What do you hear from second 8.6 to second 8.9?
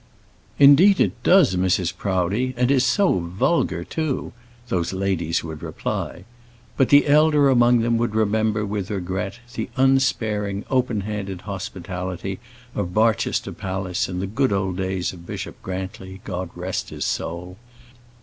with